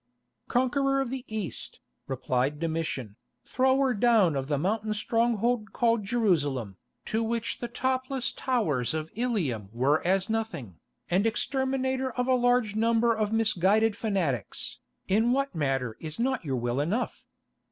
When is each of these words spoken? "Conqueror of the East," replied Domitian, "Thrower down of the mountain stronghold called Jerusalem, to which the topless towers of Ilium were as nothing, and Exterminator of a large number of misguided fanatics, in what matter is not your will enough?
"Conqueror 0.47 0.99
of 0.99 1.11
the 1.11 1.23
East," 1.27 1.79
replied 2.07 2.59
Domitian, 2.59 3.17
"Thrower 3.45 3.93
down 3.93 4.35
of 4.35 4.47
the 4.47 4.57
mountain 4.57 4.95
stronghold 4.95 5.73
called 5.73 6.05
Jerusalem, 6.05 6.77
to 7.05 7.21
which 7.21 7.59
the 7.59 7.67
topless 7.67 8.33
towers 8.33 8.95
of 8.95 9.11
Ilium 9.13 9.69
were 9.71 10.01
as 10.03 10.27
nothing, 10.27 10.79
and 11.07 11.27
Exterminator 11.27 12.11
of 12.13 12.25
a 12.27 12.33
large 12.33 12.75
number 12.75 13.13
of 13.15 13.31
misguided 13.31 13.95
fanatics, 13.95 14.79
in 15.07 15.33
what 15.33 15.53
matter 15.53 15.95
is 15.99 16.17
not 16.17 16.43
your 16.43 16.55
will 16.57 16.79
enough? 16.81 17.23